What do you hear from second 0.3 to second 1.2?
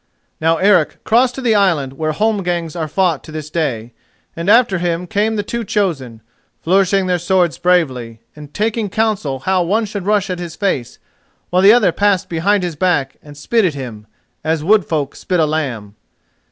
Now Eric